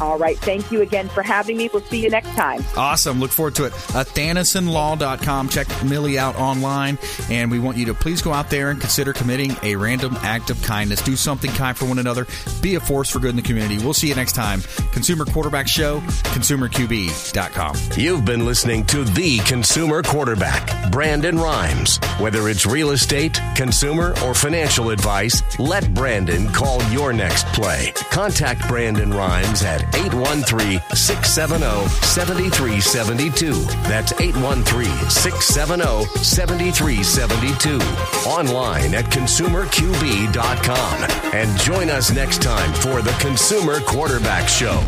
[0.00, 0.38] All right.
[0.38, 1.68] Thank you again for having me.
[1.72, 2.64] We'll see you next time.
[2.76, 3.20] Awesome.
[3.20, 3.72] Look forward to it.
[3.72, 5.48] Uh, AthanasonLaw.com.
[5.48, 6.98] Check Millie out online.
[7.30, 10.50] And we want you to please go out there and consider committing a random act
[10.50, 11.02] of kindness.
[11.02, 12.26] Do something kind for one another.
[12.60, 13.78] Be a force for good in the community.
[13.82, 14.62] We'll see you next time.
[14.92, 17.76] Consumer Quarterback Show, ConsumerQB.com.
[17.96, 21.98] You've been listening to The Consumer Quarterback, Brandon Rhymes.
[22.18, 27.92] Whether it's real estate, consumer, or financial advice, let Brandon call your next play.
[28.10, 33.64] Contact Brandon Rhymes at 813 670 7372.
[33.88, 37.80] That's 813 670 7372.
[38.28, 41.34] Online at consumerqb.com.
[41.34, 44.80] And join us next time for The Consumer Quarterback Show.